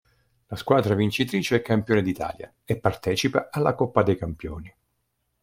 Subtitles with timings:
[0.47, 4.75] La squadra vincitrice è Campione d'Italia e partecipa alla Coppa dei Campioni.